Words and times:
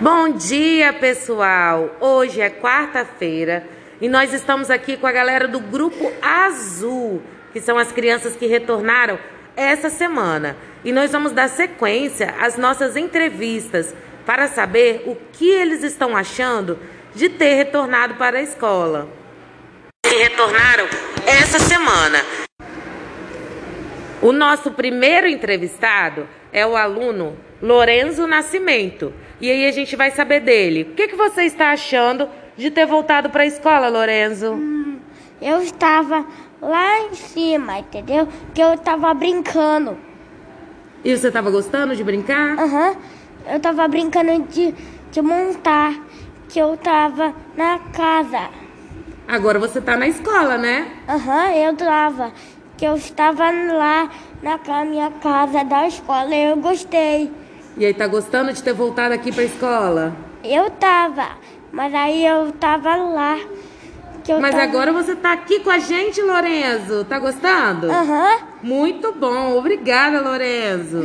Bom 0.00 0.28
dia, 0.28 0.92
pessoal! 0.92 1.96
Hoje 2.00 2.40
é 2.40 2.48
quarta-feira 2.48 3.66
e 4.00 4.08
nós 4.08 4.32
estamos 4.32 4.70
aqui 4.70 4.96
com 4.96 5.08
a 5.08 5.10
galera 5.10 5.48
do 5.48 5.58
Grupo 5.58 6.12
Azul, 6.22 7.20
que 7.52 7.60
são 7.60 7.76
as 7.76 7.90
crianças 7.90 8.36
que 8.36 8.46
retornaram 8.46 9.18
essa 9.56 9.90
semana. 9.90 10.56
E 10.84 10.92
nós 10.92 11.10
vamos 11.10 11.32
dar 11.32 11.48
sequência 11.48 12.32
às 12.38 12.56
nossas 12.56 12.96
entrevistas 12.96 13.92
para 14.24 14.46
saber 14.46 15.02
o 15.04 15.16
que 15.32 15.50
eles 15.50 15.82
estão 15.82 16.16
achando 16.16 16.78
de 17.12 17.28
ter 17.28 17.54
retornado 17.54 18.14
para 18.14 18.38
a 18.38 18.42
escola. 18.42 19.08
Que 20.04 20.14
retornaram 20.14 20.86
essa 21.26 21.58
semana. 21.58 22.22
O 24.22 24.30
nosso 24.30 24.70
primeiro 24.70 25.26
entrevistado 25.26 26.28
é 26.52 26.64
o 26.64 26.76
aluno 26.76 27.36
Lorenzo 27.60 28.28
Nascimento. 28.28 29.12
E 29.40 29.50
aí 29.50 29.66
a 29.66 29.72
gente 29.72 29.94
vai 29.94 30.10
saber 30.10 30.40
dele. 30.40 30.82
O 30.82 30.94
que, 30.94 31.08
que 31.08 31.16
você 31.16 31.42
está 31.42 31.70
achando 31.70 32.28
de 32.56 32.70
ter 32.70 32.86
voltado 32.86 33.30
para 33.30 33.44
a 33.44 33.46
escola, 33.46 33.88
Lorenzo? 33.88 34.52
Hum, 34.52 34.98
eu 35.40 35.62
estava 35.62 36.26
lá 36.60 37.00
em 37.02 37.14
cima, 37.14 37.78
entendeu? 37.78 38.26
Que 38.52 38.60
eu 38.60 38.74
estava 38.74 39.14
brincando. 39.14 39.96
E 41.04 41.16
você 41.16 41.28
estava 41.28 41.50
gostando 41.50 41.94
de 41.94 42.02
brincar? 42.02 42.58
Aham. 42.58 42.90
Uhum. 42.90 42.96
Eu 43.50 43.56
estava 43.56 43.86
brincando 43.88 44.42
de, 44.48 44.74
de 45.10 45.22
montar. 45.22 45.94
Que 46.48 46.58
eu 46.58 46.74
estava 46.74 47.34
na 47.56 47.78
casa. 47.92 48.50
Agora 49.28 49.58
você 49.58 49.78
está 49.78 49.96
na 49.96 50.08
escola, 50.08 50.56
né? 50.56 50.90
Aham, 51.08 51.46
uhum, 51.46 51.52
eu 51.52 51.72
estava. 51.72 52.32
Que 52.76 52.84
eu 52.86 52.96
estava 52.96 53.50
lá 53.50 54.10
na 54.42 54.84
minha 54.84 55.10
casa 55.10 55.62
da 55.62 55.86
escola 55.86 56.34
e 56.34 56.50
eu 56.50 56.56
gostei. 56.56 57.30
E 57.78 57.86
aí, 57.86 57.94
tá 57.94 58.08
gostando 58.08 58.52
de 58.52 58.60
ter 58.60 58.72
voltado 58.72 59.14
aqui 59.14 59.30
pra 59.30 59.44
escola? 59.44 60.12
Eu 60.42 60.68
tava, 60.68 61.28
mas 61.70 61.94
aí 61.94 62.26
eu 62.26 62.50
tava 62.50 62.96
lá. 62.96 63.38
mas 64.40 64.50
tava... 64.50 64.64
agora 64.64 64.92
você 64.92 65.14
tá 65.14 65.32
aqui 65.32 65.60
com 65.60 65.70
a 65.70 65.78
gente, 65.78 66.20
Lorenzo. 66.20 67.04
Tá 67.04 67.20
gostando? 67.20 67.88
Aham. 67.88 68.32
Uhum. 68.32 68.38
Muito 68.64 69.12
bom. 69.12 69.56
Obrigada, 69.56 70.20
Lorenzo. 70.20 71.04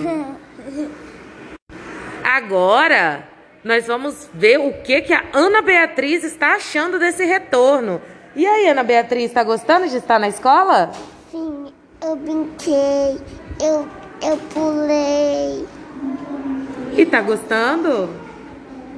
agora, 2.24 3.24
nós 3.64 3.86
vamos 3.86 4.28
ver 4.34 4.58
o 4.58 4.74
que, 4.82 5.02
que 5.02 5.14
a 5.14 5.26
Ana 5.32 5.62
Beatriz 5.62 6.24
está 6.24 6.56
achando 6.56 6.98
desse 6.98 7.24
retorno. 7.24 8.02
E 8.36 8.48
aí, 8.48 8.68
Ana 8.68 8.82
Beatriz, 8.82 9.32
tá 9.32 9.44
gostando 9.44 9.88
de 9.88 9.98
estar 9.98 10.18
na 10.18 10.28
escola? 10.28 10.92
Sim, 11.30 11.72
eu 12.04 12.16
brinquei, 12.16 13.22
eu, 13.62 13.88
eu 14.24 14.38
pulei. 14.52 15.68
E 16.96 17.06
tá 17.06 17.22
gostando? 17.22 18.10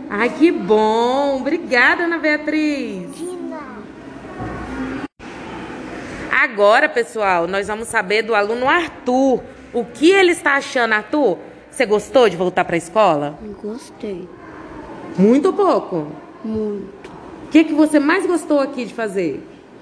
Ai, 0.09 0.29
que 0.29 0.51
bom! 0.51 1.37
Obrigada, 1.37 2.03
Ana 2.03 2.17
Beatriz! 2.17 3.09
Agora, 6.29 6.89
pessoal, 6.89 7.47
nós 7.47 7.67
vamos 7.67 7.87
saber 7.87 8.21
do 8.21 8.35
aluno 8.35 8.67
Arthur. 8.67 9.41
O 9.73 9.85
que 9.85 10.11
ele 10.11 10.31
está 10.31 10.55
achando, 10.55 10.93
Arthur? 10.93 11.37
Você 11.71 11.85
gostou 11.85 12.29
de 12.29 12.37
voltar 12.37 12.65
para 12.65 12.75
a 12.75 12.77
escola? 12.77 13.39
Gostei. 13.61 14.27
Muito 15.17 15.47
ou 15.47 15.53
pouco? 15.53 16.07
Muito. 16.43 17.09
O 17.45 17.49
que, 17.49 17.63
que 17.63 17.73
você 17.73 17.99
mais 17.99 18.25
gostou 18.27 18.59
aqui 18.59 18.85
de 18.85 18.93
fazer? 18.93 19.41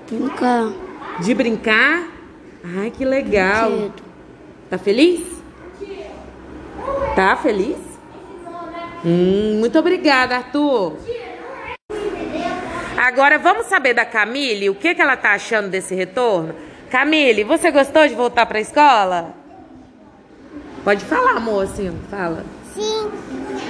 Brincar. 0.10 0.72
De 1.20 1.34
brincar? 1.34 2.08
Ai, 2.64 2.92
que 2.92 3.04
legal. 3.04 3.70
Brinquedo. 3.72 4.04
Tá 4.70 4.78
feliz? 4.78 5.44
Tá 7.16 7.36
feliz? 7.36 7.93
Hum, 9.06 9.58
muito 9.60 9.78
obrigada, 9.78 10.38
Arthur. 10.38 10.98
Agora 12.98 13.38
vamos 13.38 13.66
saber 13.66 13.94
da 13.94 14.06
Camille 14.06 14.70
o 14.70 14.76
que, 14.76 14.96
que 14.96 15.02
ela 15.02 15.18
tá 15.18 15.34
achando 15.34 15.70
desse 15.70 15.94
retorno. 15.94 16.56
Camille, 16.90 17.44
você 17.44 17.70
gostou 17.70 18.08
de 18.08 18.16
voltar 18.16 18.46
para 18.46 18.60
a 18.60 18.62
escola? 18.62 19.34
Pode 20.84 21.04
falar, 21.06 21.40
mocinho, 21.40 22.00
fala. 22.10 22.46
Sim. 22.74 23.12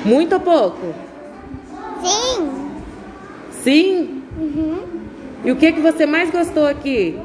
Muito 0.06 0.34
ou 0.34 0.40
pouco? 0.40 0.94
Sim. 2.04 2.72
Sim? 3.64 4.24
Uhum. 4.38 4.84
E 5.44 5.52
o 5.52 5.56
que, 5.56 5.72
que 5.72 5.80
você 5.80 6.06
mais 6.06 6.30
gostou 6.30 6.68
aqui? 6.68 7.20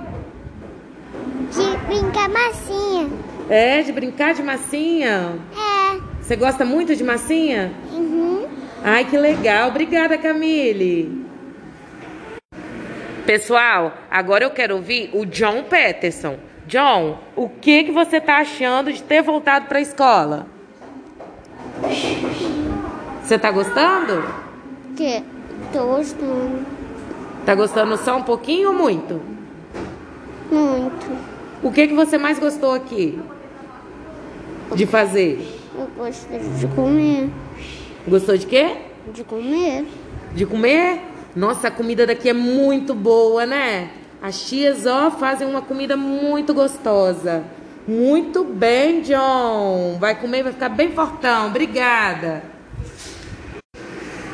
De 1.53 1.77
brincar 1.87 2.29
massinha. 2.29 3.11
É, 3.51 3.83
de 3.83 3.93
brincar 3.93 4.35
de 4.35 4.43
massinha? 4.43 5.39
É. 5.57 5.68
Você 6.28 6.37
gosta 6.37 6.62
muito 6.62 6.94
de 6.94 7.03
massinha? 7.03 7.72
Uhum. 7.91 8.47
Ai, 8.84 9.06
que 9.06 9.16
legal. 9.16 9.71
Obrigada, 9.71 10.19
Camille. 10.19 11.25
Pessoal, 13.25 13.94
agora 14.11 14.44
eu 14.44 14.50
quero 14.50 14.75
ouvir 14.77 15.09
o 15.15 15.25
John 15.25 15.62
Peterson. 15.62 16.37
John, 16.67 17.19
o 17.34 17.49
que, 17.49 17.84
que 17.84 17.93
você 17.93 18.19
está 18.19 18.41
achando 18.41 18.93
de 18.93 19.03
ter 19.03 19.22
voltado 19.22 19.69
para 19.69 19.78
a 19.78 19.81
escola? 19.81 20.47
Você 23.22 23.37
está 23.37 23.50
gostando? 23.50 24.22
Que? 24.99 25.25
Tô 25.72 25.87
gostando. 25.87 26.67
Tá 27.47 27.55
gostando 27.55 27.97
só 27.97 28.19
um 28.19 28.22
pouquinho 28.22 28.69
ou 28.69 28.75
muito? 28.75 29.19
Muito. 30.53 31.11
O 31.62 31.72
que, 31.72 31.88
que 31.88 31.94
você 31.94 32.19
mais 32.19 32.38
gostou 32.38 32.75
aqui 32.75 33.19
de 34.75 34.84
fazer? 34.84 35.58
Eu 35.78 35.87
gosto 35.97 36.28
de 36.59 36.66
comer. 36.75 37.31
Gostou 38.09 38.37
de 38.37 38.47
quê? 38.47 38.78
De 39.15 39.22
comer. 39.22 39.87
De 40.34 40.44
comer? 40.44 41.00
Nossa, 41.37 41.69
a 41.69 41.71
comida 41.71 42.05
daqui 42.05 42.28
é 42.28 42.33
muito 42.33 42.97
boa, 42.97 43.47
né? 43.47 43.91
As 44.21 44.41
tias, 44.49 44.87
ó, 44.87 45.09
fazem 45.12 45.47
uma 45.47 45.62
comida 45.62 45.97
muito 45.97 46.53
gostosa. 46.53 47.44
Muito 47.87 48.43
bem, 48.43 49.03
John. 49.03 49.99
Vai 50.00 50.21
comer, 50.21 50.43
vai 50.43 50.53
ficar 50.53 50.69
bem 50.69 50.91
fortão. 50.91 51.47
Obrigada. 51.47 52.43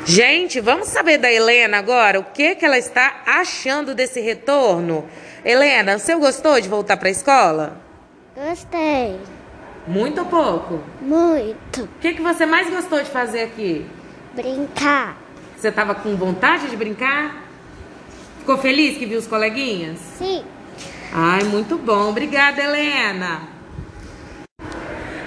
Gente, 0.06 0.60
vamos 0.60 0.88
saber 0.88 1.18
da 1.18 1.30
Helena 1.30 1.76
agora 1.76 2.20
o 2.20 2.24
que, 2.24 2.54
que 2.54 2.64
ela 2.64 2.78
está 2.78 3.22
achando 3.26 3.94
desse 3.94 4.20
retorno. 4.20 5.04
Helena, 5.44 5.98
você 5.98 6.14
gostou 6.16 6.58
de 6.58 6.68
voltar 6.70 6.96
para 6.96 7.08
a 7.08 7.12
escola? 7.12 7.76
Gostei. 8.34 9.18
Muito 9.86 10.20
ou 10.20 10.26
pouco? 10.26 10.80
Muito. 11.00 11.82
O 11.82 11.88
que, 12.00 12.14
que 12.14 12.22
você 12.22 12.46
mais 12.46 12.70
gostou 12.70 13.02
de 13.02 13.10
fazer 13.10 13.42
aqui? 13.42 13.84
Brincar. 14.32 15.16
Você 15.56 15.68
estava 15.68 15.94
com 15.94 16.16
vontade 16.16 16.68
de 16.68 16.76
brincar? 16.76 17.44
Ficou 18.38 18.56
feliz 18.56 18.96
que 18.96 19.04
viu 19.04 19.18
os 19.18 19.26
coleguinhas? 19.26 19.98
Sim. 19.98 20.42
Ai, 21.12 21.44
muito 21.44 21.76
bom. 21.76 22.08
Obrigada, 22.10 22.62
Helena. 22.62 23.42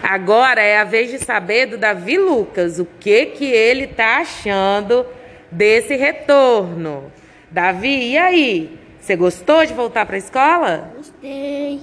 Agora 0.02 0.62
é 0.62 0.80
a 0.80 0.84
vez 0.84 1.12
de 1.12 1.20
saber 1.20 1.68
do 1.68 1.78
Davi 1.78 2.18
Lucas. 2.18 2.80
O 2.80 2.88
que 3.00 3.28
que 3.28 3.46
ele 3.46 3.88
tá 3.88 4.18
achando 4.18 5.06
desse 5.52 5.96
retorno? 5.96 7.12
Davi, 7.52 8.12
e 8.12 8.18
aí? 8.18 8.80
Você 9.00 9.16
gostou 9.16 9.66
de 9.66 9.74
voltar 9.74 10.06
para 10.06 10.16
a 10.16 10.20
escola? 10.20 10.94
Gostei 10.96 11.80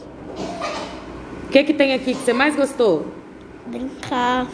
que, 1.55 1.63
que 1.63 1.75
tem 1.75 1.95
aqui 1.95 2.15
que 2.15 2.21
você 2.21 2.33
mais 2.33 2.57
gostou? 2.57 3.07
Brincar. 3.67 4.49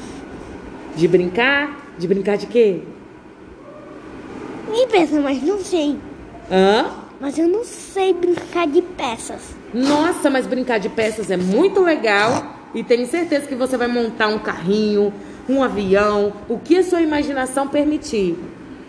De 0.94 1.08
brincar? 1.08 1.94
De 1.98 2.06
brincar 2.06 2.36
de 2.36 2.46
quê? 2.46 2.82
De 4.70 4.86
peças, 4.86 5.18
mas 5.22 5.42
não 5.42 5.58
sei. 5.60 5.96
Hã? 6.52 6.90
Mas 7.18 7.38
eu 7.38 7.48
não 7.48 7.64
sei 7.64 8.12
brincar 8.12 8.66
de 8.66 8.82
peças. 8.82 9.56
Nossa, 9.72 10.28
mas 10.28 10.46
brincar 10.46 10.78
de 10.78 10.90
peças 10.90 11.30
é 11.30 11.38
muito 11.38 11.80
legal. 11.80 12.54
E 12.74 12.84
tenho 12.84 13.06
certeza 13.06 13.46
que 13.46 13.54
você 13.54 13.78
vai 13.78 13.88
montar 13.88 14.28
um 14.28 14.38
carrinho, 14.38 15.10
um 15.48 15.62
avião, 15.62 16.34
o 16.50 16.58
que 16.58 16.76
a 16.76 16.82
sua 16.82 17.00
imaginação 17.00 17.66
permitir. 17.66 18.36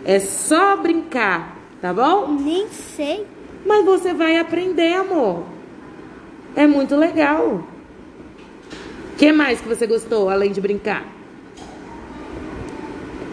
É 0.04 0.20
só 0.20 0.76
brincar, 0.76 1.56
tá 1.80 1.94
bom? 1.94 2.28
Nem 2.28 2.68
sei. 2.68 3.26
Mas 3.64 3.86
você 3.86 4.12
vai 4.12 4.36
aprender, 4.38 4.92
amor. 4.92 5.44
É 6.54 6.66
muito 6.66 6.94
legal 6.94 7.72
que 9.22 9.30
mais 9.30 9.60
que 9.60 9.68
você 9.68 9.86
gostou, 9.86 10.28
além 10.28 10.50
de 10.50 10.60
brincar? 10.60 11.04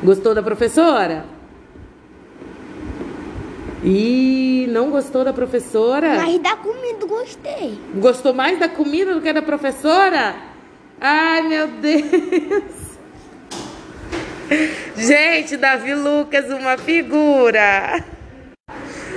Gostou 0.03 0.35
da 0.35 0.43
professora? 0.43 1.25
E 3.83 4.67
não 4.69 4.91
gostou 4.91 5.23
da 5.23 5.33
professora? 5.33 6.13
Mas 6.13 6.37
da 6.41 6.55
comida 6.57 7.07
gostei. 7.07 7.75
Gostou 7.95 8.35
mais 8.35 8.59
da 8.59 8.69
comida 8.69 9.15
do 9.15 9.19
que 9.19 9.33
da 9.33 9.41
professora? 9.41 10.35
Ai, 11.01 11.41
meu 11.41 11.67
Deus. 11.67 12.99
Gente, 14.95 15.57
Davi 15.57 15.95
Lucas, 15.95 16.51
uma 16.51 16.77
figura. 16.77 18.05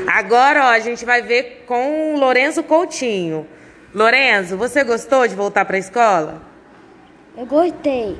Agora, 0.06 0.68
ó, 0.68 0.68
a 0.68 0.78
gente 0.78 1.04
vai 1.04 1.20
ver 1.20 1.64
com 1.66 2.14
o 2.14 2.18
Lorenzo 2.18 2.62
Coutinho. 2.62 3.46
Lorenzo, 3.94 4.56
você 4.56 4.82
gostou 4.82 5.28
de 5.28 5.34
voltar 5.34 5.66
para 5.66 5.76
a 5.76 5.78
escola? 5.78 6.51
Eu 7.36 7.46
gostei. 7.46 8.18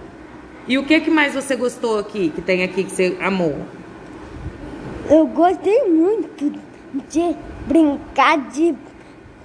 E 0.66 0.78
o 0.78 0.86
que, 0.86 1.00
que 1.00 1.10
mais 1.10 1.34
você 1.34 1.54
gostou 1.54 1.98
aqui, 1.98 2.30
que 2.30 2.40
tem 2.40 2.62
aqui, 2.62 2.84
que 2.84 2.90
você 2.90 3.16
amou? 3.20 3.58
Eu 5.10 5.26
gostei 5.26 5.84
muito 5.84 6.52
de 7.10 7.36
brincar 7.66 8.38
de 8.50 8.74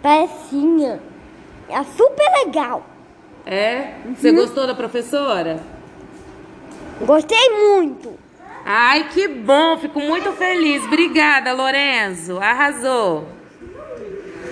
pecinha. 0.01 1.01
É 1.67 1.83
super 1.83 2.45
legal. 2.45 2.85
É? 3.45 3.93
Você 4.15 4.31
gostou 4.31 4.67
da 4.67 4.75
professora? 4.75 5.59
Gostei 7.01 7.49
muito. 7.49 8.13
Ai, 8.65 9.09
que 9.09 9.27
bom, 9.27 9.77
fico 9.77 9.99
muito 9.99 10.31
feliz. 10.33 10.83
Obrigada, 10.85 11.53
Lorenzo. 11.53 12.37
Arrasou. 12.39 13.36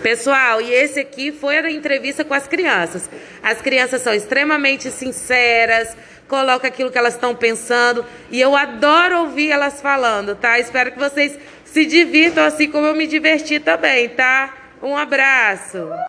Pessoal, 0.05 0.61
e 0.61 0.71
esse 0.71 0.99
aqui 0.99 1.31
foi 1.31 1.57
a 1.57 1.71
entrevista 1.71 2.23
com 2.23 2.35
as 2.35 2.47
crianças. 2.47 3.09
As 3.41 3.59
crianças 3.59 4.03
são 4.03 4.13
extremamente 4.13 4.91
sinceras, 4.91 5.97
colocam 6.27 6.67
aquilo 6.67 6.91
que 6.91 6.97
elas 6.99 7.15
estão 7.15 7.33
pensando 7.33 8.05
e 8.29 8.39
eu 8.39 8.55
adoro 8.55 9.21
ouvir 9.21 9.49
elas 9.49 9.81
falando, 9.81 10.35
tá? 10.35 10.59
Espero 10.59 10.91
que 10.91 10.99
vocês 10.99 11.39
se 11.65 11.87
divirtam 11.87 12.45
assim 12.45 12.69
como 12.69 12.85
eu 12.85 12.93
me 12.93 13.07
diverti 13.07 13.59
também, 13.59 14.09
tá? 14.09 14.53
Um 14.79 14.95
abraço. 14.95 15.89